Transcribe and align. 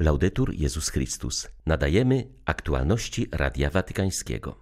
Laudetur 0.00 0.54
Jezus 0.54 0.88
Chrystus. 0.88 1.48
Nadajemy 1.66 2.26
aktualności 2.44 3.26
Radia 3.32 3.70
Watykańskiego. 3.70 4.56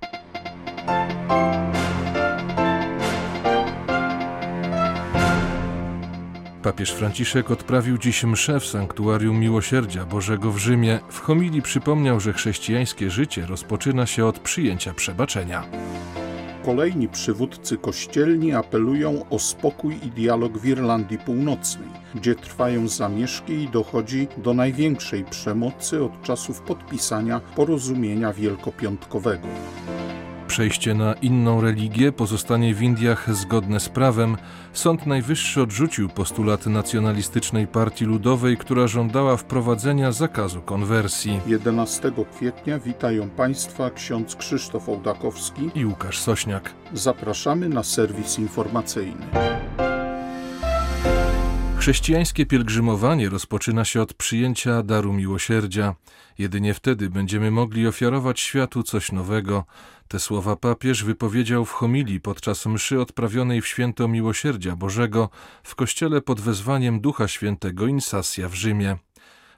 Papież 6.62 6.90
Franciszek 6.90 7.50
odprawił 7.50 7.98
dziś 7.98 8.24
mszę 8.24 8.60
w 8.60 8.66
Sanktuarium 8.66 9.40
Miłosierdzia 9.40 10.04
Bożego 10.04 10.52
w 10.52 10.58
Rzymie. 10.58 11.00
W 11.10 11.20
homilii 11.20 11.62
przypomniał, 11.62 12.20
że 12.20 12.32
chrześcijańskie 12.32 13.10
życie 13.10 13.46
rozpoczyna 13.46 14.06
się 14.06 14.26
od 14.26 14.38
przyjęcia 14.38 14.94
przebaczenia. 14.94 15.64
Kolejni 16.68 17.08
przywódcy 17.08 17.76
kościelni 17.76 18.52
apelują 18.52 19.24
o 19.30 19.38
spokój 19.38 19.94
i 19.94 20.10
dialog 20.10 20.58
w 20.58 20.66
Irlandii 20.66 21.18
Północnej, 21.18 21.88
gdzie 22.14 22.34
trwają 22.34 22.88
zamieszki 22.88 23.52
i 23.52 23.68
dochodzi 23.68 24.28
do 24.36 24.54
największej 24.54 25.24
przemocy 25.24 26.04
od 26.04 26.22
czasów 26.22 26.60
podpisania 26.60 27.40
porozumienia 27.56 28.32
wielkopiątkowego. 28.32 29.48
Przejście 30.58 30.94
na 30.94 31.12
inną 31.12 31.60
religię 31.60 32.12
pozostanie 32.12 32.74
w 32.74 32.82
Indiach 32.82 33.34
zgodne 33.34 33.80
z 33.80 33.88
prawem. 33.88 34.36
Sąd 34.72 35.06
Najwyższy 35.06 35.62
odrzucił 35.62 36.08
postulat 36.08 36.66
nacjonalistycznej 36.66 37.66
partii 37.66 38.04
ludowej, 38.04 38.56
która 38.56 38.86
żądała 38.86 39.36
wprowadzenia 39.36 40.12
zakazu 40.12 40.62
konwersji. 40.62 41.40
11 41.46 42.12
kwietnia 42.36 42.78
witają 42.78 43.30
Państwa 43.30 43.90
ksiądz 43.90 44.36
Krzysztof 44.36 44.88
Ołdakowski 44.88 45.70
i 45.74 45.86
Łukasz 45.86 46.18
Sośniak. 46.18 46.74
Zapraszamy 46.92 47.68
na 47.68 47.82
serwis 47.82 48.38
informacyjny. 48.38 49.26
Chrześcijańskie 51.88 52.46
pielgrzymowanie 52.46 53.28
rozpoczyna 53.28 53.84
się 53.84 54.02
od 54.02 54.14
przyjęcia 54.14 54.82
daru 54.82 55.12
miłosierdzia. 55.12 55.94
Jedynie 56.38 56.74
wtedy 56.74 57.10
będziemy 57.10 57.50
mogli 57.50 57.86
ofiarować 57.86 58.40
światu 58.40 58.82
coś 58.82 59.12
nowego. 59.12 59.64
Te 60.08 60.18
słowa 60.20 60.56
papież 60.56 61.04
wypowiedział 61.04 61.64
w 61.64 61.72
homilii 61.72 62.20
podczas 62.20 62.66
mszy 62.66 63.00
odprawionej 63.00 63.60
w 63.60 63.66
święto 63.66 64.08
Miłosierdzia 64.08 64.76
Bożego 64.76 65.30
w 65.62 65.74
kościele 65.74 66.20
pod 66.20 66.40
wezwaniem 66.40 67.00
Ducha 67.00 67.28
Świętego 67.28 67.86
Insasja 67.86 68.48
w 68.48 68.54
Rzymie. 68.54 68.96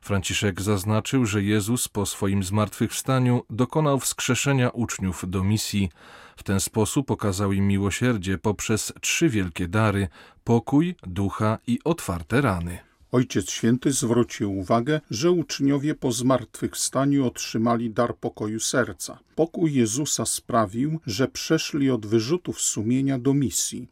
Franciszek 0.00 0.60
zaznaczył, 0.60 1.26
że 1.26 1.42
Jezus 1.42 1.88
po 1.88 2.06
swoim 2.06 2.42
zmartwychwstaniu 2.42 3.42
dokonał 3.50 4.00
wskrzeszenia 4.00 4.70
uczniów 4.70 5.24
do 5.28 5.44
misji. 5.44 5.90
W 6.36 6.42
ten 6.42 6.60
sposób 6.60 7.10
okazał 7.10 7.52
im 7.52 7.68
miłosierdzie 7.68 8.38
poprzez 8.38 8.92
trzy 9.00 9.28
wielkie 9.28 9.68
dary 9.68 10.08
pokój, 10.44 10.94
ducha 11.02 11.58
i 11.66 11.78
otwarte 11.84 12.40
rany. 12.40 12.78
Ojciec 13.12 13.50
Święty 13.50 13.92
zwrócił 13.92 14.58
uwagę, 14.58 15.00
że 15.10 15.30
uczniowie 15.30 15.94
po 15.94 16.12
zmartwychwstaniu 16.12 17.26
otrzymali 17.26 17.90
dar 17.90 18.16
pokoju 18.16 18.60
serca. 18.60 19.18
Pokój 19.34 19.74
Jezusa 19.74 20.26
sprawił, 20.26 21.00
że 21.06 21.28
przeszli 21.28 21.90
od 21.90 22.06
wyrzutów 22.06 22.60
sumienia 22.60 23.18
do 23.18 23.34
misji. 23.34 23.88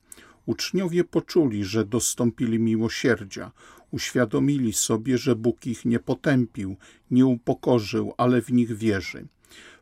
Uczniowie 0.46 1.04
poczuli, 1.04 1.64
że 1.64 1.84
dostąpili 1.84 2.58
miłosierdzia, 2.58 3.50
uświadomili 3.90 4.72
sobie, 4.72 5.18
że 5.18 5.36
Bóg 5.36 5.66
ich 5.66 5.84
nie 5.84 5.98
potępił, 5.98 6.76
nie 7.10 7.26
upokorzył, 7.26 8.14
ale 8.16 8.42
w 8.42 8.52
nich 8.52 8.76
wierzy. 8.76 9.26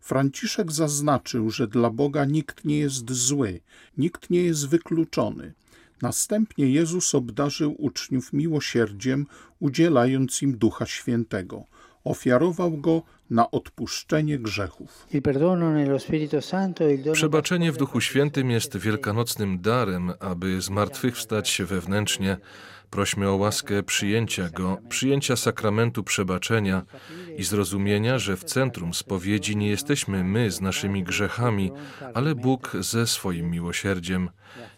Franciszek 0.00 0.72
zaznaczył, 0.72 1.50
że 1.50 1.68
dla 1.68 1.90
Boga 1.90 2.24
nikt 2.24 2.64
nie 2.64 2.78
jest 2.78 3.12
zły, 3.12 3.60
nikt 3.98 4.30
nie 4.30 4.42
jest 4.42 4.68
wykluczony. 4.68 5.52
Następnie 6.02 6.70
Jezus 6.70 7.14
obdarzył 7.14 7.74
uczniów 7.78 8.32
miłosierdziem, 8.32 9.26
udzielając 9.60 10.42
im 10.42 10.58
Ducha 10.58 10.86
Świętego. 10.86 11.64
Ofiarował 12.06 12.70
go 12.70 13.02
na 13.30 13.50
odpuszczenie 13.50 14.38
grzechów. 14.38 15.06
Przebaczenie 17.12 17.72
w 17.72 17.76
Duchu 17.76 18.00
Świętym 18.00 18.50
jest 18.50 18.76
wielkanocnym 18.76 19.60
darem, 19.60 20.12
aby 20.20 20.60
zmartwychwstać 20.60 21.48
się 21.48 21.64
wewnętrznie. 21.64 22.36
Prośmy 22.90 23.28
o 23.28 23.36
łaskę 23.36 23.82
przyjęcia 23.82 24.48
go, 24.48 24.78
przyjęcia 24.88 25.36
sakramentu 25.36 26.04
przebaczenia 26.04 26.82
i 27.36 27.44
zrozumienia, 27.44 28.18
że 28.18 28.36
w 28.36 28.44
centrum 28.44 28.94
spowiedzi 28.94 29.56
nie 29.56 29.68
jesteśmy 29.68 30.24
my 30.24 30.50
z 30.50 30.60
naszymi 30.60 31.02
grzechami, 31.02 31.72
ale 32.14 32.34
Bóg 32.34 32.76
ze 32.80 33.06
swoim 33.06 33.50
miłosierdziem. 33.50 34.30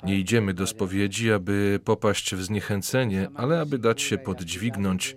Nie 0.05 0.19
idziemy 0.19 0.55
do 0.55 0.67
spowiedzi, 0.67 1.33
aby 1.33 1.81
popaść 1.85 2.35
w 2.35 2.43
zniechęcenie, 2.43 3.29
ale 3.35 3.61
aby 3.61 3.79
dać 3.79 4.03
się 4.03 4.19
podźwignąć. 4.19 5.17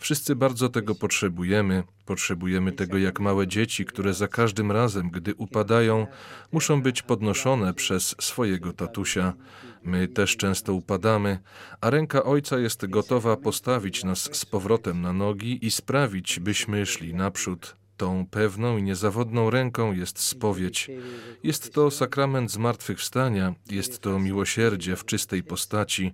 Wszyscy 0.00 0.36
bardzo 0.36 0.68
tego 0.68 0.94
potrzebujemy. 0.94 1.82
Potrzebujemy 2.06 2.72
tego 2.72 2.98
jak 2.98 3.20
małe 3.20 3.46
dzieci, 3.46 3.84
które 3.84 4.14
za 4.14 4.28
każdym 4.28 4.72
razem, 4.72 5.10
gdy 5.10 5.34
upadają, 5.34 6.06
muszą 6.52 6.82
być 6.82 7.02
podnoszone 7.02 7.74
przez 7.74 8.16
swojego 8.20 8.72
tatusia. 8.72 9.32
My 9.82 10.08
też 10.08 10.36
często 10.36 10.74
upadamy, 10.74 11.38
a 11.80 11.90
ręka 11.90 12.22
Ojca 12.22 12.58
jest 12.58 12.86
gotowa 12.86 13.36
postawić 13.36 14.04
nas 14.04 14.36
z 14.36 14.44
powrotem 14.44 15.00
na 15.00 15.12
nogi 15.12 15.66
i 15.66 15.70
sprawić, 15.70 16.40
byśmy 16.40 16.86
szli 16.86 17.14
naprzód. 17.14 17.76
Tą 17.96 18.26
pewną 18.26 18.78
i 18.78 18.82
niezawodną 18.82 19.50
ręką 19.50 19.92
jest 19.92 20.18
spowiedź. 20.18 20.90
Jest 21.42 21.74
to 21.74 21.90
sakrament 21.90 22.50
zmartwychwstania, 22.50 23.54
jest 23.70 23.98
to 24.00 24.18
miłosierdzie 24.18 24.96
w 24.96 25.04
czystej 25.04 25.42
postaci, 25.42 26.12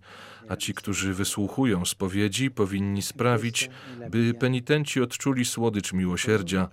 a 0.49 0.57
ci, 0.57 0.75
którzy 0.75 1.15
wysłuchują 1.15 1.85
spowiedzi, 1.85 2.51
powinni 2.51 3.03
sprawić, 3.03 3.71
by 4.11 4.35
penitenci 4.35 5.01
odczuli 5.01 5.45
słodycz 5.45 5.93
miłosierdzia. 5.93 6.69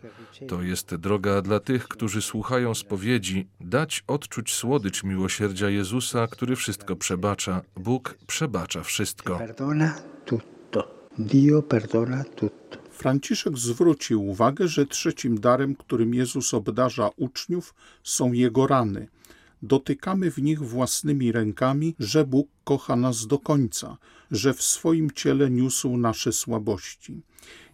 To 0.48 0.62
jest 0.62 0.96
droga 0.96 1.42
dla 1.42 1.60
tych, 1.60 1.88
którzy 1.88 2.22
słuchają 2.22 2.76
spowiedzi, 2.76 3.48
dać 3.62 4.04
odczuć 4.08 4.54
słodycz 4.54 5.04
miłosierdzia 5.04 5.70
Jezusa, 5.70 6.28
który 6.28 6.56
wszystko 6.56 6.96
przebacza. 6.96 7.62
Bóg 7.76 8.18
przebacza 8.28 8.84
wszystko. 8.84 9.40
Dio 11.20 11.62
perdona 11.62 12.24
tutto. 12.24 12.78
Franciszek 12.92 13.58
zwrócił 13.58 14.28
uwagę, 14.28 14.68
że 14.68 14.86
trzecim 14.86 15.40
darem, 15.40 15.76
którym 15.76 16.14
Jezus 16.14 16.54
obdarza 16.54 17.10
uczniów, 17.18 17.74
są 18.04 18.32
Jego 18.34 18.68
rany. 18.68 19.08
Dotykamy 19.64 20.32
w 20.32 20.38
nich 20.38 20.62
własnymi 20.62 21.32
rękami, 21.32 21.96
że 22.00 22.26
Bóg 22.26 22.48
kocha 22.64 22.96
nas 22.96 23.28
do 23.28 23.40
końca, 23.40 23.98
że 24.32 24.54
w 24.54 24.64
swoim 24.64 25.12
ciele 25.12 25.50
niósł 25.50 25.98
nasze 25.98 26.32
słabości. 26.32 27.22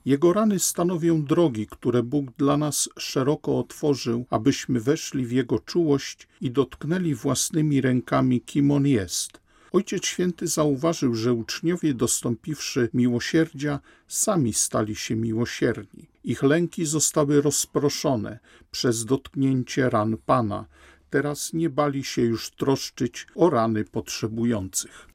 Jego 0.05 0.33
rany 0.33 0.59
stanowią 0.59 1.23
drogi, 1.23 1.67
które 1.67 2.03
Bóg 2.03 2.25
dla 2.37 2.57
nas 2.57 2.89
szeroko 2.99 3.59
otworzył, 3.59 4.25
abyśmy 4.29 4.79
weszli 4.79 5.25
w 5.25 5.31
Jego 5.31 5.59
czułość 5.59 6.27
i 6.41 6.51
dotknęli 6.51 7.15
własnymi 7.15 7.81
rękami, 7.81 8.41
kim 8.41 8.71
On 8.71 8.87
jest– 8.87 9.39
Ojciec 9.71 10.05
Święty 10.05 10.47
zauważył, 10.47 11.15
że 11.15 11.33
uczniowie 11.33 11.93
dostąpiwszy 11.93 12.89
miłosierdzia, 12.93 13.79
sami 14.07 14.53
stali 14.53 14.95
się 14.95 15.15
miłosierni. 15.15 16.09
Ich 16.23 16.43
lęki 16.43 16.85
zostały 16.85 17.41
rozproszone 17.41 18.39
przez 18.71 19.05
dotknięcie 19.05 19.89
ran 19.89 20.17
Pana, 20.25 20.65
teraz 21.09 21.53
nie 21.53 21.69
bali 21.69 22.03
się 22.03 22.21
już 22.21 22.51
troszczyć 22.51 23.27
o 23.35 23.49
rany 23.49 23.83
potrzebujących. 23.85 25.07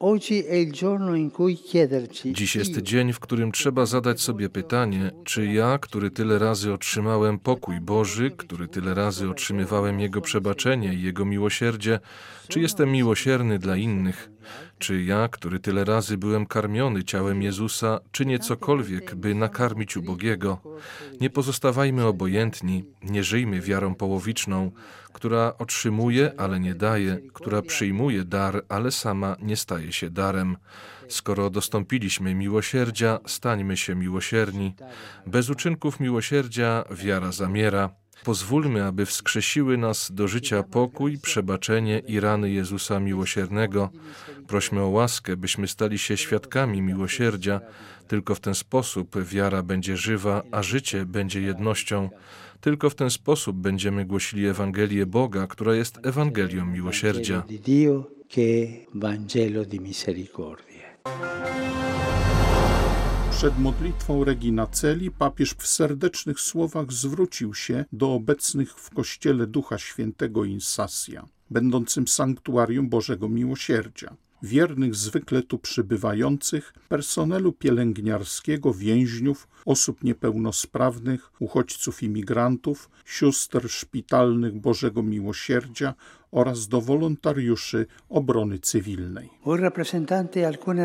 Dziś 2.24 2.56
jest 2.56 2.82
dzień, 2.82 3.12
w 3.12 3.20
którym 3.20 3.52
trzeba 3.52 3.86
zadać 3.86 4.20
sobie 4.20 4.48
pytanie, 4.48 5.10
czy 5.24 5.46
ja, 5.46 5.78
który 5.78 6.10
tyle 6.10 6.38
razy 6.38 6.72
otrzymałem 6.72 7.38
pokój 7.38 7.80
Boży, 7.80 8.30
który 8.30 8.68
tyle 8.68 8.94
razy 8.94 9.30
otrzymywałem 9.30 10.00
Jego 10.00 10.20
przebaczenie 10.20 10.94
i 10.94 11.02
Jego 11.02 11.24
miłosierdzie, 11.24 12.00
czy 12.48 12.60
jestem 12.60 12.92
miłosierny 12.92 13.58
dla 13.58 13.76
innych? 13.76 14.33
Czy 14.78 15.02
ja, 15.02 15.28
który 15.28 15.60
tyle 15.60 15.84
razy 15.84 16.18
byłem 16.18 16.46
karmiony 16.46 17.04
ciałem 17.04 17.42
Jezusa, 17.42 18.00
czynię 18.12 18.38
cokolwiek, 18.38 19.14
by 19.14 19.34
nakarmić 19.34 19.96
ubogiego? 19.96 20.58
Nie 21.20 21.30
pozostawajmy 21.30 22.06
obojętni, 22.06 22.84
nie 23.02 23.24
żyjmy 23.24 23.60
wiarą 23.60 23.94
połowiczną, 23.94 24.70
która 25.12 25.54
otrzymuje, 25.58 26.32
ale 26.36 26.60
nie 26.60 26.74
daje, 26.74 27.18
która 27.32 27.62
przyjmuje 27.62 28.24
dar, 28.24 28.64
ale 28.68 28.90
sama 28.90 29.36
nie 29.42 29.56
staje 29.56 29.92
się 29.92 30.10
darem. 30.10 30.56
Skoro 31.08 31.50
dostąpiliśmy 31.50 32.34
miłosierdzia, 32.34 33.18
stańmy 33.26 33.76
się 33.76 33.94
miłosierni. 33.94 34.74
Bez 35.26 35.50
uczynków 35.50 36.00
miłosierdzia 36.00 36.84
wiara 36.90 37.32
zamiera. 37.32 38.03
Pozwólmy, 38.24 38.84
aby 38.84 39.06
wskrzesiły 39.06 39.78
nas 39.78 40.12
do 40.12 40.28
życia 40.28 40.62
pokój, 40.62 41.18
przebaczenie 41.18 41.98
i 41.98 42.20
rany 42.20 42.50
Jezusa 42.50 43.00
miłosiernego. 43.00 43.90
Prośmy 44.46 44.82
o 44.82 44.88
łaskę, 44.88 45.36
byśmy 45.36 45.68
stali 45.68 45.98
się 45.98 46.16
świadkami 46.16 46.82
miłosierdzia. 46.82 47.60
Tylko 48.08 48.34
w 48.34 48.40
ten 48.40 48.54
sposób 48.54 49.24
wiara 49.24 49.62
będzie 49.62 49.96
żywa, 49.96 50.42
a 50.52 50.62
życie 50.62 51.06
będzie 51.06 51.40
jednością. 51.40 52.10
Tylko 52.60 52.90
w 52.90 52.94
ten 52.94 53.10
sposób 53.10 53.56
będziemy 53.56 54.04
głosili 54.04 54.46
Ewangelię 54.46 55.06
Boga, 55.06 55.46
która 55.46 55.74
jest 55.74 56.06
Ewangelią 56.06 56.66
miłosierdzia. 56.66 57.42
Przed 63.36 63.58
modlitwą 63.58 64.24
Regina 64.24 64.66
Celi 64.66 65.10
papież 65.10 65.54
w 65.58 65.66
serdecznych 65.66 66.40
słowach 66.40 66.92
zwrócił 66.92 67.54
się 67.54 67.84
do 67.92 68.12
obecnych 68.12 68.70
w 68.70 68.90
kościele 68.90 69.46
Ducha 69.46 69.78
Świętego 69.78 70.44
Insasja, 70.44 71.28
będącym 71.50 72.08
sanktuarium 72.08 72.88
Bożego 72.88 73.28
Miłosierdzia 73.28 74.16
wiernych 74.44 74.94
zwykle 74.94 75.42
tu 75.42 75.58
przybywających, 75.58 76.74
personelu 76.88 77.52
pielęgniarskiego, 77.52 78.74
więźniów, 78.74 79.48
osób 79.64 80.04
niepełnosprawnych, 80.04 81.32
uchodźców 81.38 82.02
imigrantów, 82.02 82.90
sióstr 83.04 83.68
szpitalnych 83.68 84.54
Bożego 84.60 85.02
Miłosierdzia 85.02 85.94
oraz 86.34 86.68
do 86.68 86.80
wolontariuszy 86.80 87.86
obrony 88.08 88.58
cywilnej. 88.58 89.30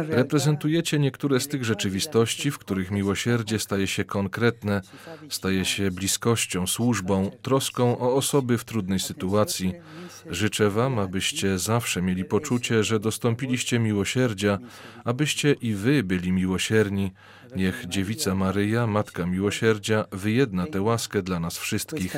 Reprezentujecie 0.10 1.00
niektóre 1.00 1.40
z 1.40 1.48
tych 1.48 1.66
rzeczywistości, 1.66 2.52
w 2.52 2.58
których 2.58 2.92
miłosierdzie 2.92 3.60
staje 3.60 3.88
się 3.88 4.04
konkretne, 4.04 4.82
staje 5.30 5.66
się 5.66 5.92
bliskością, 5.92 6.68
służbą, 6.68 7.32
troską 7.42 8.00
o 8.00 8.16
osoby 8.16 8.58
w 8.58 8.64
trudnej 8.64 9.00
sytuacji. 9.00 9.74
Życzę 10.30 10.70
Wam, 10.70 11.00
abyście 11.00 11.60
zawsze 11.60 12.02
mieli 12.02 12.26
poczucie, 12.26 12.84
że 12.84 13.00
dostąpiliście 13.00 13.80
miłosierdzia, 13.80 14.60
abyście 15.04 15.54
i 15.54 15.74
Wy 15.74 16.04
byli 16.04 16.32
miłosierni. 16.32 17.12
Niech 17.56 17.86
Dziewica 17.88 18.36
Maryja, 18.36 18.88
Matka 18.88 19.26
Miłosierdzia, 19.26 20.06
wyjedna 20.12 20.68
tę 20.68 20.82
łaskę 20.82 21.22
dla 21.22 21.40
nas 21.40 21.58
wszystkich. 21.58 22.16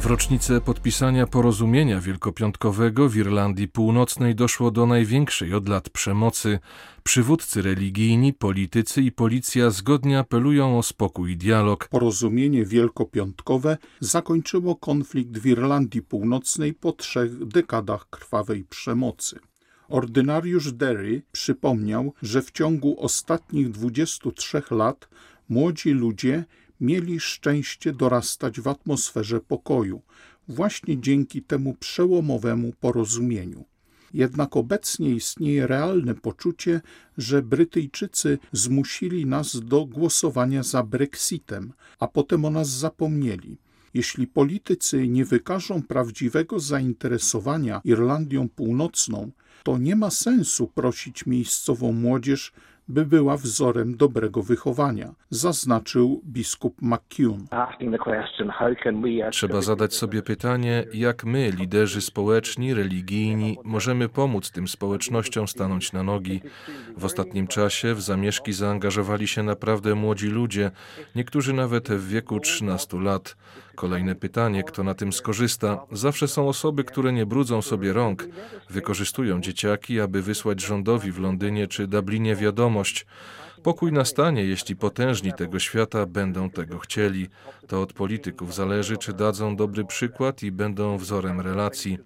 W 0.00 0.06
rocznicę 0.06 0.60
podpisania 0.60 1.26
porozumienia 1.26 2.00
wielkopiątkowego 2.00 3.08
w 3.08 3.16
Irlandii 3.16 3.68
Północnej 3.68 4.34
doszło 4.34 4.70
do 4.70 4.86
największej 4.86 5.54
od 5.54 5.68
lat 5.68 5.90
przemocy. 5.90 6.58
Przywódcy 7.02 7.62
religijni, 7.62 8.32
politycy 8.32 9.02
i 9.02 9.12
policja 9.12 9.70
zgodnie 9.70 10.18
apelują 10.18 10.78
o 10.78 10.82
spokój 10.82 11.32
i 11.32 11.36
dialog. 11.36 11.88
Porozumienie 11.88 12.64
wielkopiątkowe 12.64 13.78
zakończyło 14.00 14.76
konflikt 14.76 15.38
w 15.38 15.46
Irlandii 15.46 16.02
Północnej 16.02 16.74
po 16.74 16.92
trzech 16.92 17.46
dekadach 17.46 18.10
krwawej 18.10 18.64
przemocy. 18.64 19.38
Ordynariusz 19.88 20.72
Derry 20.72 21.22
przypomniał, 21.32 22.12
że 22.22 22.42
w 22.42 22.50
ciągu 22.50 23.00
ostatnich 23.00 23.70
23 23.70 24.62
lat 24.70 25.08
młodzi 25.48 25.90
ludzie 25.90 26.44
mieli 26.80 27.20
szczęście 27.20 27.92
dorastać 27.92 28.60
w 28.60 28.68
atmosferze 28.68 29.40
pokoju, 29.40 30.02
właśnie 30.48 31.00
dzięki 31.00 31.42
temu 31.42 31.74
przełomowemu 31.74 32.72
porozumieniu. 32.80 33.64
Jednak 34.14 34.56
obecnie 34.56 35.10
istnieje 35.14 35.66
realne 35.66 36.14
poczucie, 36.14 36.80
że 37.18 37.42
Brytyjczycy 37.42 38.38
zmusili 38.52 39.26
nas 39.26 39.60
do 39.60 39.84
głosowania 39.84 40.62
za 40.62 40.82
Brexitem, 40.82 41.72
a 41.98 42.08
potem 42.08 42.44
o 42.44 42.50
nas 42.50 42.68
zapomnieli. 42.68 43.58
Jeśli 43.94 44.26
politycy 44.26 45.08
nie 45.08 45.24
wykażą 45.24 45.82
prawdziwego 45.82 46.60
zainteresowania 46.60 47.80
Irlandią 47.84 48.48
Północną, 48.48 49.30
to 49.62 49.78
nie 49.78 49.96
ma 49.96 50.10
sensu 50.10 50.66
prosić 50.66 51.26
miejscową 51.26 51.92
młodzież 51.92 52.52
by 52.90 53.06
była 53.06 53.36
wzorem 53.36 53.96
dobrego 53.96 54.42
wychowania, 54.42 55.14
zaznaczył 55.30 56.20
biskup 56.24 56.82
McCune. 56.82 57.44
Trzeba 59.30 59.60
zadać 59.62 59.94
sobie 59.94 60.22
pytanie, 60.22 60.84
jak 60.94 61.24
my, 61.24 61.50
liderzy 61.50 62.00
społeczni, 62.00 62.74
religijni, 62.74 63.58
możemy 63.64 64.08
pomóc 64.08 64.50
tym 64.50 64.68
społecznościom 64.68 65.48
stanąć 65.48 65.92
na 65.92 66.02
nogi. 66.02 66.40
W 66.96 67.04
ostatnim 67.04 67.46
czasie 67.46 67.94
w 67.94 68.00
zamieszki 68.00 68.52
zaangażowali 68.52 69.28
się 69.28 69.42
naprawdę 69.42 69.94
młodzi 69.94 70.26
ludzie, 70.26 70.70
niektórzy 71.14 71.52
nawet 71.52 71.88
w 71.88 72.08
wieku 72.08 72.40
13 72.40 73.00
lat. 73.00 73.36
Kolejne 73.80 74.14
pytanie, 74.14 74.64
kto 74.64 74.84
na 74.84 74.94
tym 74.94 75.12
skorzysta? 75.12 75.86
Zawsze 75.92 76.28
są 76.28 76.48
osoby, 76.48 76.84
które 76.84 77.12
nie 77.12 77.26
brudzą 77.26 77.62
sobie 77.62 77.92
rąk, 77.92 78.28
wykorzystują 78.70 79.40
dzieciaki, 79.40 80.00
aby 80.00 80.22
wysłać 80.22 80.60
rządowi 80.60 81.12
w 81.12 81.18
Londynie 81.18 81.68
czy 81.68 81.86
Dublinie 81.86 82.36
wiadomość. 82.36 83.06
Pokój 83.62 83.92
nastanie, 83.92 84.44
jeśli 84.44 84.76
potężni 84.76 85.32
tego 85.32 85.58
świata 85.58 86.06
będą 86.06 86.50
tego 86.50 86.78
chcieli. 86.78 87.28
To 87.66 87.82
od 87.82 87.92
polityków 87.92 88.54
zależy, 88.54 88.96
czy 88.96 89.12
dadzą 89.12 89.56
dobry 89.56 89.84
przykład 89.84 90.42
i 90.42 90.52
będą 90.52 90.98
wzorem 90.98 91.40
relacji. 91.40 91.98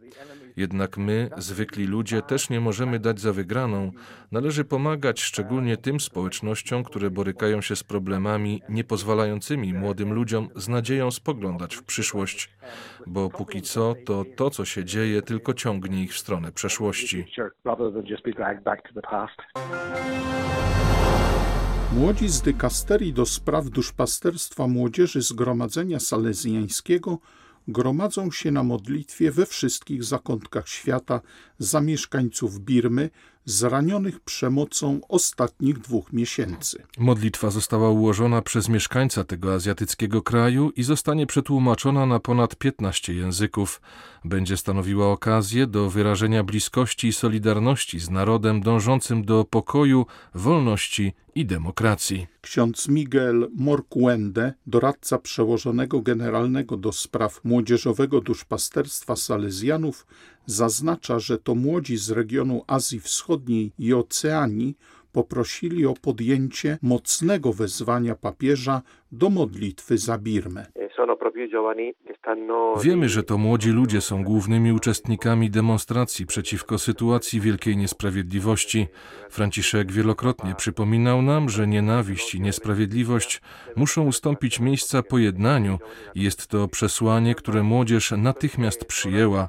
Jednak 0.56 0.98
my, 0.98 1.30
zwykli 1.36 1.86
ludzie, 1.86 2.22
też 2.22 2.50
nie 2.50 2.60
możemy 2.60 2.98
dać 2.98 3.20
za 3.20 3.32
wygraną. 3.32 3.92
Należy 4.32 4.64
pomagać 4.64 5.20
szczególnie 5.20 5.76
tym 5.76 6.00
społecznościom, 6.00 6.84
które 6.84 7.10
borykają 7.10 7.60
się 7.60 7.76
z 7.76 7.82
problemami 7.82 8.62
niepozwalającymi 8.68 9.74
młodym 9.74 10.12
ludziom 10.12 10.48
z 10.56 10.68
nadzieją 10.68 11.10
spoglądać 11.10 11.76
w 11.76 11.82
przyszłość. 11.82 12.50
Bo 13.06 13.30
póki 13.30 13.62
co, 13.62 13.94
to 14.06 14.24
to, 14.36 14.50
co 14.50 14.64
się 14.64 14.84
dzieje, 14.84 15.22
tylko 15.22 15.54
ciągnie 15.54 16.02
ich 16.02 16.14
w 16.14 16.18
stronę 16.18 16.52
przeszłości. 16.52 17.24
Młodzi 21.92 22.28
z 22.28 22.42
dykasterii 22.42 23.12
do 23.12 23.26
spraw 23.26 23.64
duszpasterstwa 23.70 24.66
młodzieży 24.66 25.22
Zgromadzenia 25.22 26.00
Salezjańskiego 26.00 27.18
gromadzą 27.68 28.30
się 28.30 28.50
na 28.50 28.62
modlitwie 28.62 29.30
we 29.30 29.46
wszystkich 29.46 30.04
zakątkach 30.04 30.68
świata 30.68 31.20
za 31.58 31.80
mieszkańców 31.80 32.60
Birmy 32.60 33.10
zranionych 33.44 34.20
przemocą 34.20 35.00
ostatnich 35.08 35.78
dwóch 35.78 36.12
miesięcy. 36.12 36.82
Modlitwa 36.98 37.50
została 37.50 37.90
ułożona 37.90 38.42
przez 38.42 38.68
mieszkańca 38.68 39.24
tego 39.24 39.54
azjatyckiego 39.54 40.22
kraju 40.22 40.72
i 40.76 40.82
zostanie 40.82 41.26
przetłumaczona 41.26 42.06
na 42.06 42.20
ponad 42.20 42.56
15 42.56 43.14
języków. 43.14 43.80
Będzie 44.24 44.56
stanowiła 44.56 45.12
okazję 45.12 45.66
do 45.66 45.90
wyrażenia 45.90 46.44
bliskości 46.44 47.08
i 47.08 47.12
solidarności 47.12 48.00
z 48.00 48.10
narodem 48.10 48.60
dążącym 48.60 49.24
do 49.24 49.44
pokoju, 49.44 50.06
wolności 50.34 51.12
i 51.34 51.46
demokracji. 51.46 52.26
Ksiądz 52.40 52.88
Miguel 52.88 53.50
Morcuende, 53.56 54.54
doradca 54.66 55.18
przełożonego 55.18 56.00
generalnego 56.00 56.76
do 56.76 56.92
spraw 56.92 57.40
młodzieżowego 57.44 58.20
duszpasterstwa 58.20 59.16
Salezjanów, 59.16 60.06
zaznacza, 60.46 61.18
że 61.18 61.38
to 61.38 61.54
młodzi 61.54 61.96
z 61.96 62.10
regionu 62.10 62.64
Azji 62.66 63.00
Wschodniej 63.00 63.72
i 63.78 63.94
Oceanii 63.94 64.76
poprosili 65.12 65.86
o 65.86 65.94
podjęcie 65.94 66.78
mocnego 66.82 67.52
wezwania 67.52 68.14
papieża 68.14 68.82
do 69.14 69.30
modlitwy 69.30 69.98
za 69.98 70.18
Birmę. 70.18 70.66
Wiemy, 72.82 73.08
że 73.08 73.22
to 73.22 73.38
młodzi 73.38 73.70
ludzie 73.70 74.00
są 74.00 74.24
głównymi 74.24 74.72
uczestnikami 74.72 75.50
demonstracji 75.50 76.26
przeciwko 76.26 76.78
sytuacji 76.78 77.40
wielkiej 77.40 77.76
niesprawiedliwości. 77.76 78.86
Franciszek 79.30 79.92
wielokrotnie 79.92 80.54
przypominał 80.54 81.22
nam, 81.22 81.48
że 81.48 81.66
nienawiść 81.66 82.34
i 82.34 82.40
niesprawiedliwość 82.40 83.40
muszą 83.76 84.06
ustąpić 84.06 84.60
miejsca 84.60 85.02
pojednaniu 85.02 85.78
i 86.14 86.22
jest 86.22 86.46
to 86.46 86.68
przesłanie, 86.68 87.34
które 87.34 87.62
młodzież 87.62 88.10
natychmiast 88.10 88.84
przyjęła. 88.84 89.48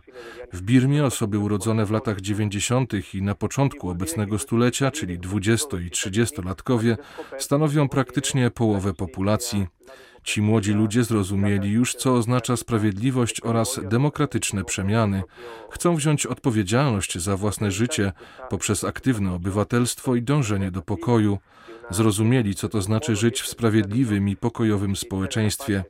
W 0.53 0.61
Birmie 0.61 1.05
osoby 1.05 1.39
urodzone 1.39 1.85
w 1.85 1.91
latach 1.91 2.21
90. 2.21 2.93
i 3.13 3.21
na 3.21 3.35
początku 3.35 3.89
obecnego 3.89 4.39
stulecia, 4.39 4.91
czyli 4.91 5.19
20 5.19 5.77
i 5.77 5.89
30-latkowie, 5.89 6.97
stanowią 7.37 7.89
praktycznie 7.89 8.51
połowę 8.51 8.93
populacji. 8.93 9.54
Ci 10.23 10.41
młodzi 10.41 10.73
ludzie 10.73 11.03
zrozumieli 11.03 11.71
już, 11.71 11.95
co 11.95 12.13
oznacza 12.13 12.57
sprawiedliwość 12.57 13.41
oraz 13.43 13.79
demokratyczne 13.83 14.63
przemiany. 14.63 15.23
Chcą 15.69 15.95
wziąć 15.95 16.25
odpowiedzialność 16.25 17.17
za 17.17 17.37
własne 17.37 17.71
życie 17.71 18.11
poprzez 18.49 18.83
aktywne 18.83 19.33
obywatelstwo 19.33 20.15
i 20.15 20.21
dążenie 20.21 20.71
do 20.71 20.81
pokoju. 20.81 21.37
Zrozumieli, 21.89 22.55
co 22.55 22.69
to 22.69 22.81
znaczy 22.81 23.15
żyć 23.15 23.41
w 23.41 23.47
sprawiedliwym 23.47 24.29
i 24.29 24.35
pokojowym 24.35 24.95
społeczeństwie. 24.95 25.83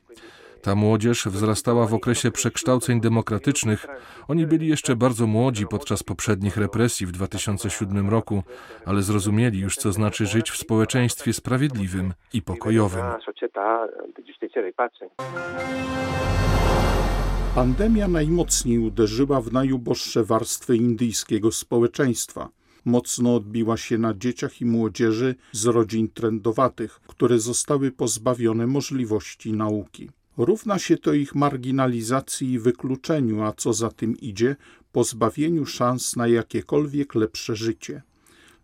Ta 0.65 0.75
młodzież 0.75 1.25
wzrastała 1.25 1.88
w 1.88 1.93
okresie 1.93 2.31
przekształceń 2.31 3.01
demokratycznych. 3.01 3.88
Oni 4.27 4.48
byli 4.48 4.67
jeszcze 4.67 4.95
bardzo 4.95 5.27
młodzi 5.27 5.67
podczas 5.67 6.03
poprzednich 6.03 6.57
represji 6.57 7.05
w 7.05 7.12
2007 7.12 8.10
roku, 8.10 8.43
ale 8.86 9.01
zrozumieli 9.01 9.60
już, 9.60 9.77
co 9.77 9.91
znaczy 9.91 10.25
żyć 10.25 10.51
w 10.51 10.57
społeczeństwie 10.57 11.34
sprawiedliwym 11.34 12.13
i 12.34 12.41
pokojowym. 12.41 13.05
Pandemia 17.55 18.07
najmocniej 18.07 18.79
uderzyła 18.79 19.41
w 19.41 19.53
najuboższe 19.53 20.24
warstwy 20.24 20.75
indyjskiego 20.77 21.51
społeczeństwa. 21.51 22.50
Mocno 22.86 23.36
odbiła 23.36 23.77
się 23.77 23.98
na 23.98 24.13
dzieciach 24.13 24.62
i 24.62 24.65
młodzieży 24.65 25.36
z 25.51 25.65
rodzin 25.65 26.10
trendowatych, 26.10 27.00
które 27.07 27.39
zostały 27.39 27.91
pozbawione 27.91 28.67
możliwości 28.67 29.53
nauki. 29.53 30.10
Równa 30.38 30.80
się 30.80 30.98
to 30.98 31.13
ich 31.13 31.36
marginalizacji 31.36 32.51
i 32.51 32.60
wykluczeniu, 32.60 33.44
a 33.44 33.54
co 33.54 33.74
za 33.74 33.92
tym 33.92 34.18
idzie, 34.18 34.56
pozbawieniu 34.92 35.65
szans 35.65 36.15
na 36.15 36.27
jakiekolwiek 36.27 37.15
lepsze 37.15 37.56
życie. 37.56 38.01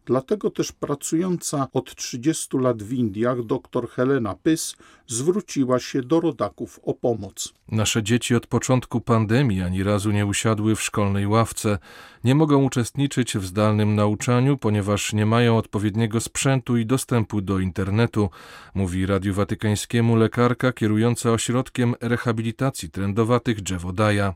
Dlatego 0.06 0.50
też 0.50 0.72
pracująca 0.72 1.68
od 1.74 1.96
30 1.96 2.58
lat 2.58 2.84
w 2.84 2.94
Indiach 2.94 3.44
dr 3.44 3.90
Helena 3.90 4.36
Pys 4.44 4.76
zwróciła 5.08 5.80
się 5.80 6.02
do 6.02 6.20
rodaków 6.20 6.80
o 6.84 6.94
pomoc. 6.94 7.54
Nasze 7.68 8.04
dzieci 8.04 8.36
od 8.36 8.48
początku 8.48 9.02
pandemii 9.02 9.62
ani 9.62 9.84
razu 9.84 10.12
nie 10.12 10.26
usiadły 10.26 10.76
w 10.76 10.82
szkolnej 10.82 11.28
ławce, 11.28 11.78
nie 12.24 12.36
mogą 12.36 12.64
uczestniczyć 12.64 13.38
w 13.38 13.46
zdalnym 13.46 13.96
nauczaniu, 13.96 14.58
ponieważ 14.58 15.14
nie 15.14 15.26
mają 15.26 15.58
odpowiedniego 15.58 16.20
sprzętu 16.20 16.78
i 16.78 16.86
dostępu 16.86 17.42
do 17.42 17.60
internetu, 17.60 18.30
mówi 18.74 19.06
Radiu 19.06 19.34
Watykańskiemu 19.34 20.16
lekarka 20.16 20.74
kierująca 20.74 21.32
ośrodkiem 21.32 21.96
rehabilitacji 22.02 22.90
trędowatych 22.90 23.62
Dżewodaja. 23.62 24.34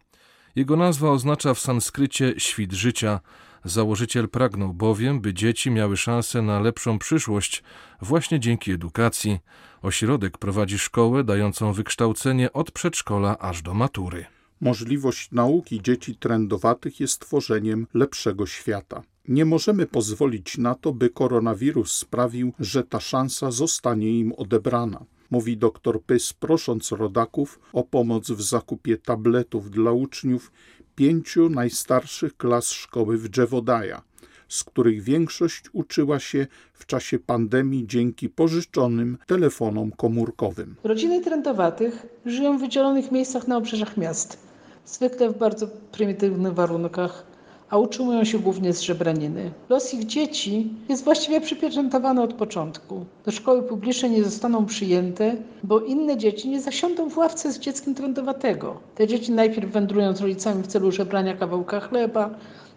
Jego 0.55 0.75
nazwa 0.75 1.11
oznacza 1.11 1.53
w 1.53 1.59
sanskrycie 1.59 2.33
świt 2.37 2.73
życia. 2.73 3.19
Założyciel 3.65 4.29
pragnął 4.29 4.73
bowiem, 4.73 5.21
by 5.21 5.33
dzieci 5.33 5.71
miały 5.71 5.97
szansę 5.97 6.41
na 6.41 6.59
lepszą 6.59 6.99
przyszłość 6.99 7.63
właśnie 8.01 8.39
dzięki 8.39 8.71
edukacji. 8.71 9.39
Ośrodek 9.81 10.37
prowadzi 10.37 10.79
szkołę 10.79 11.23
dającą 11.23 11.73
wykształcenie 11.73 12.53
od 12.53 12.71
przedszkola 12.71 13.37
aż 13.39 13.61
do 13.61 13.73
matury. 13.73 14.25
Możliwość 14.61 15.31
nauki 15.31 15.81
dzieci 15.81 16.15
trendowatych 16.15 16.99
jest 16.99 17.19
tworzeniem 17.19 17.87
lepszego 17.93 18.45
świata. 18.45 19.03
Nie 19.27 19.45
możemy 19.45 19.85
pozwolić 19.85 20.57
na 20.57 20.75
to, 20.75 20.93
by 20.93 21.09
koronawirus 21.09 21.91
sprawił, 21.91 22.53
że 22.59 22.83
ta 22.83 22.99
szansa 22.99 23.51
zostanie 23.51 24.19
im 24.19 24.33
odebrana 24.37 25.05
mówi 25.31 25.57
dr 25.57 26.03
Pys, 26.03 26.33
prosząc 26.33 26.91
rodaków 26.91 27.59
o 27.73 27.83
pomoc 27.83 28.31
w 28.31 28.41
zakupie 28.41 28.97
tabletów 28.97 29.71
dla 29.71 29.91
uczniów 29.91 30.51
pięciu 30.95 31.49
najstarszych 31.49 32.37
klas 32.37 32.71
szkoły 32.71 33.17
w 33.17 33.29
Dżewodaja, 33.29 34.01
z 34.49 34.63
których 34.63 35.01
większość 35.01 35.63
uczyła 35.73 36.19
się 36.19 36.47
w 36.73 36.85
czasie 36.85 37.19
pandemii 37.19 37.87
dzięki 37.87 38.29
pożyczonym 38.29 39.17
telefonom 39.27 39.91
komórkowym. 39.91 40.75
Rodziny 40.83 41.21
trendowatych 41.21 42.05
żyją 42.25 42.57
w 42.57 42.61
wydzielonych 42.61 43.11
miejscach 43.11 43.47
na 43.47 43.57
obrzeżach 43.57 43.97
miast, 43.97 44.37
zwykle 44.85 45.29
w 45.29 45.37
bardzo 45.37 45.67
prymitywnych 45.91 46.53
warunkach 46.53 47.34
a 47.69 47.77
utrzymują 47.77 48.23
się 48.23 48.39
głównie 48.39 48.73
z 48.73 48.81
żebraniny. 48.81 49.51
Los 49.69 49.93
ich 49.93 50.05
dzieci 50.05 50.69
jest 50.89 51.03
właściwie 51.03 51.41
przypieczętowany 51.41 52.21
od 52.21 52.33
początku. 52.33 53.05
Do 53.25 53.31
szkoły 53.31 53.63
publicznej 53.63 54.11
nie 54.11 54.23
zostaną 54.23 54.65
przyjęte, 54.65 55.35
bo 55.63 55.79
inne 55.79 56.17
dzieci 56.17 56.49
nie 56.49 56.61
zasiądą 56.61 57.09
w 57.09 57.17
ławce 57.17 57.51
z 57.51 57.59
dzieckiem 57.59 57.95
trądowatego. 57.95 58.77
Te 58.95 59.07
dzieci 59.07 59.31
najpierw 59.31 59.71
wędrują 59.71 60.15
z 60.15 60.21
rodzicami 60.21 60.63
w 60.63 60.67
celu 60.67 60.91
żebrania 60.91 61.33
kawałka 61.33 61.79
chleba, 61.79 62.29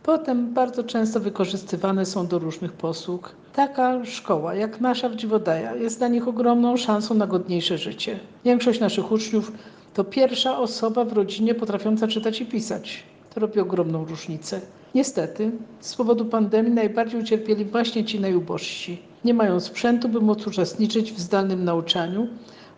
Potem 0.03 0.55
bardzo 0.55 0.85
często 0.85 1.21
wykorzystywane 1.21 2.07
są 2.07 2.27
do 2.27 2.39
różnych 2.39 2.73
posług. 2.73 3.33
Taka 3.53 4.05
szkoła, 4.05 4.55
jak 4.55 4.81
nasza 4.81 5.09
w 5.09 5.17
Dziwodaja, 5.17 5.75
jest 5.75 5.99
dla 5.99 6.09
nich 6.09 6.29
ogromną 6.29 6.77
szansą 6.77 7.15
na 7.15 7.27
godniejsze 7.27 7.79
życie. 7.79 8.19
Większość 8.45 8.81
naszych 8.81 9.13
uczniów 9.13 9.53
to 9.95 10.05
pierwsza 10.05 10.59
osoba 10.59 11.05
w 11.05 11.13
rodzinie 11.13 11.55
potrafiąca 11.55 12.09
czytać 12.09 12.41
i 12.41 12.47
pisać. 12.47 13.03
Robi 13.39 13.61
ogromną 13.61 14.05
różnicę. 14.05 14.61
Niestety, 14.95 15.51
z 15.81 15.97
powodu 15.97 16.25
pandemii 16.25 16.73
najbardziej 16.73 17.21
ucierpieli 17.21 17.65
właśnie 17.65 18.05
ci 18.05 18.21
najubożsi. 18.21 19.03
Nie 19.25 19.35
mają 19.35 19.61
sprzętu, 19.61 20.09
by 20.09 20.21
móc 20.21 20.47
uczestniczyć 20.47 21.13
w 21.13 21.21
zdalnym 21.21 21.65
nauczaniu, 21.65 22.29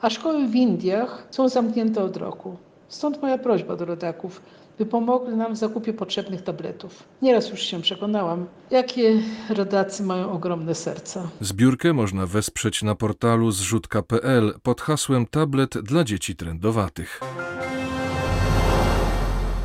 a 0.01 0.11
szkoły 0.11 0.49
w 0.49 0.55
Indiach 0.55 1.27
są 1.31 1.49
zamknięte 1.49 2.03
od 2.05 2.17
roku. 2.17 2.57
Stąd 2.89 3.23
moja 3.23 3.39
prośba 3.39 3.77
do 3.77 3.85
rodaków, 3.85 4.43
by 4.79 4.87
pomogli 4.87 5.37
nam 5.37 5.55
w 5.55 5.59
zakupie 5.59 5.93
potrzebnych 5.93 6.43
tabletów. 6.43 7.03
Nieraz 7.23 7.51
już 7.51 7.61
się 7.61 7.83
przekonałam, 7.83 8.47
jakie 8.71 9.23
rodacy 9.51 10.03
mają 10.03 10.33
ogromne 10.33 10.75
serca. 10.75 11.29
Zbiórkę 11.41 11.93
można 11.93 12.27
wesprzeć 12.27 12.83
na 12.83 12.95
portalu 12.95 13.51
zrzutka.pl 13.51 14.55
pod 14.63 14.81
hasłem 14.81 15.27
Tablet 15.27 15.79
dla 15.79 16.05
dzieci 16.05 16.37
trendowatych. 16.37 17.21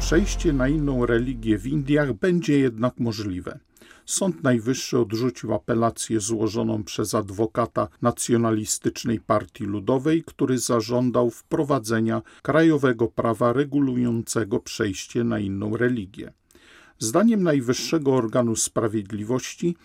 Przejście 0.05 0.53
na 0.53 0.67
inną 0.67 1.05
religię 1.05 1.57
w 1.57 1.67
Indiach 1.67 2.13
będzie 2.13 2.59
jednak 2.59 2.99
możliwe. 2.99 3.59
Sąd 4.05 4.43
Najwyższy 4.43 4.99
odrzucił 4.99 5.53
apelację 5.53 6.19
złożoną 6.19 6.83
przez 6.83 7.15
adwokata 7.15 7.87
nacjonalistycznej 8.01 9.19
Partii 9.19 9.63
Ludowej, 9.63 10.23
który 10.23 10.57
zażądał 10.57 11.29
wprowadzenia 11.29 12.21
krajowego 12.41 13.07
prawa 13.07 13.53
regulującego 13.53 14.59
przejście 14.59 15.23
na 15.23 15.39
inną 15.39 15.77
religię. 15.77 16.33
Zdaniem 16.99 17.43
Najwyższego 17.43 18.13
Organu 18.13 18.55
Sprawiedliwości 18.55 19.75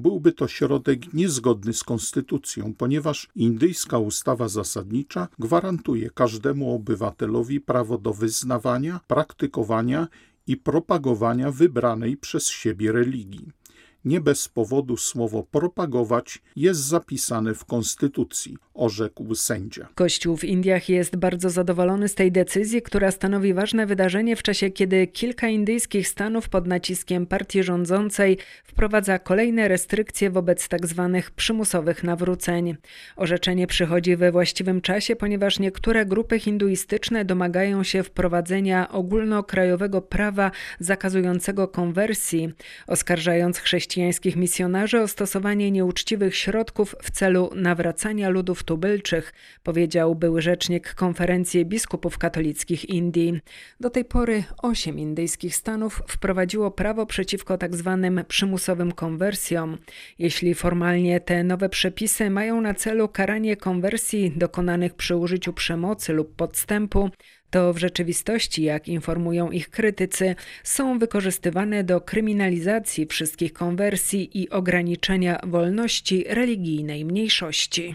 byłby 0.00 0.32
to 0.32 0.48
środek 0.48 1.14
niezgodny 1.14 1.72
z 1.72 1.84
konstytucją, 1.84 2.74
ponieważ 2.74 3.28
indyjska 3.36 3.98
ustawa 3.98 4.48
zasadnicza 4.48 5.28
gwarantuje 5.38 6.10
każdemu 6.10 6.74
obywatelowi 6.74 7.60
prawo 7.60 7.98
do 7.98 8.12
wyznawania, 8.12 9.00
praktykowania 9.06 10.08
i 10.46 10.56
propagowania 10.56 11.50
wybranej 11.50 12.16
przez 12.16 12.48
siebie 12.48 12.92
religii. 12.92 13.59
Nie 14.04 14.20
bez 14.20 14.48
powodu 14.48 14.96
słowo 14.96 15.42
propagować 15.50 16.42
jest 16.56 16.80
zapisane 16.80 17.54
w 17.54 17.64
konstytucji, 17.64 18.56
orzekł 18.74 19.34
sędzia. 19.34 19.88
Kościół 19.94 20.36
w 20.36 20.44
Indiach 20.44 20.88
jest 20.88 21.16
bardzo 21.16 21.50
zadowolony 21.50 22.08
z 22.08 22.14
tej 22.14 22.32
decyzji, 22.32 22.82
która 22.82 23.10
stanowi 23.10 23.54
ważne 23.54 23.86
wydarzenie 23.86 24.36
w 24.36 24.42
czasie, 24.42 24.70
kiedy 24.70 25.06
kilka 25.06 25.48
indyjskich 25.48 26.08
stanów 26.08 26.48
pod 26.48 26.66
naciskiem 26.66 27.26
partii 27.26 27.62
rządzącej 27.62 28.38
wprowadza 28.64 29.18
kolejne 29.18 29.68
restrykcje 29.68 30.30
wobec 30.30 30.68
tzw. 30.68 31.10
Tak 31.14 31.30
przymusowych 31.30 32.04
nawróceń. 32.04 32.76
Orzeczenie 33.16 33.66
przychodzi 33.66 34.16
we 34.16 34.32
właściwym 34.32 34.80
czasie, 34.80 35.16
ponieważ 35.16 35.58
niektóre 35.58 36.06
grupy 36.06 36.38
hinduistyczne 36.38 37.24
domagają 37.24 37.82
się 37.82 38.02
wprowadzenia 38.02 38.92
ogólnokrajowego 38.92 40.02
prawa 40.02 40.50
zakazującego 40.78 41.68
konwersji, 41.68 42.52
oskarżając 42.86 43.58
chrześcijan 43.58 43.89
chrześcijańskich 43.90 44.36
misjonarzy 44.36 45.00
o 45.00 45.08
stosowanie 45.08 45.70
nieuczciwych 45.70 46.36
środków 46.36 46.94
w 47.02 47.10
celu 47.10 47.50
nawracania 47.54 48.28
ludów 48.28 48.62
tubylczych, 48.62 49.32
powiedział 49.62 50.14
były 50.14 50.42
rzecznik 50.42 50.94
Konferencji 50.94 51.66
Biskupów 51.66 52.18
Katolickich 52.18 52.84
Indii. 52.84 53.40
Do 53.80 53.90
tej 53.90 54.04
pory 54.04 54.44
osiem 54.62 54.98
indyjskich 54.98 55.56
stanów 55.56 56.02
wprowadziło 56.08 56.70
prawo 56.70 57.06
przeciwko 57.06 57.58
tzw. 57.58 58.10
Tak 58.16 58.26
przymusowym 58.26 58.92
konwersjom. 58.92 59.78
Jeśli 60.18 60.54
formalnie 60.54 61.20
te 61.20 61.44
nowe 61.44 61.68
przepisy 61.68 62.30
mają 62.30 62.60
na 62.60 62.74
celu 62.74 63.08
karanie 63.08 63.56
konwersji 63.56 64.32
dokonanych 64.36 64.94
przy 64.94 65.16
użyciu 65.16 65.52
przemocy 65.52 66.12
lub 66.12 66.36
podstępu, 66.36 67.10
to 67.50 67.72
w 67.72 67.78
rzeczywistości, 67.78 68.62
jak 68.62 68.88
informują 68.88 69.50
ich 69.50 69.70
krytycy, 69.70 70.34
są 70.64 70.98
wykorzystywane 70.98 71.84
do 71.84 72.00
kryminalizacji 72.00 73.06
wszystkich 73.06 73.52
konwersji 73.52 74.42
i 74.42 74.50
ograniczenia 74.50 75.40
wolności 75.46 76.24
religijnej 76.28 77.04
mniejszości. 77.04 77.94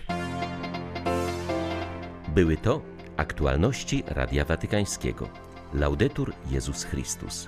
Były 2.35 2.57
to 2.57 2.81
aktualności 3.17 4.03
Radia 4.07 4.45
Watykańskiego. 4.45 5.29
Laudetur 5.73 6.33
Jezus 6.51 6.83
Chrystus. 6.83 7.47